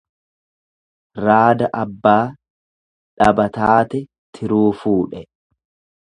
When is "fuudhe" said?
4.81-5.21